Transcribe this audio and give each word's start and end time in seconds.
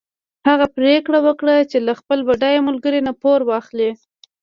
هغه 0.47 0.65
پرېکړه 0.77 1.19
وکړه 1.27 1.55
چې 1.71 1.77
له 1.87 1.93
خپل 1.99 2.19
بډای 2.27 2.57
ملګري 2.67 2.99
نه 3.07 3.13
پور 3.21 3.39
واخلي. 3.49 3.91